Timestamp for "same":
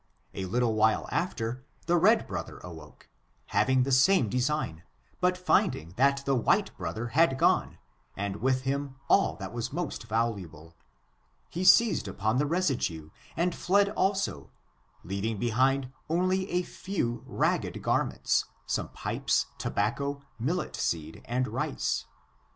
3.91-4.29